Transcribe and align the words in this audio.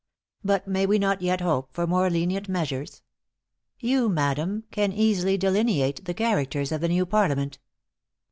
But 0.43 0.67
may 0.67 0.87
we 0.87 0.97
not 0.97 1.21
yet 1.21 1.41
hope 1.41 1.69
for 1.73 1.85
more 1.85 2.09
lenient 2.09 2.49
measures! 2.49 3.03
You, 3.79 4.09
madam, 4.09 4.63
can 4.71 4.91
easily 4.91 5.37
delineate 5.37 6.05
the 6.05 6.15
characters 6.15 6.71
of 6.71 6.81
the 6.81 6.89
new 6.89 7.05
Parliament." 7.05 7.59